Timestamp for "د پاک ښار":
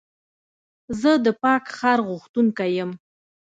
1.25-1.99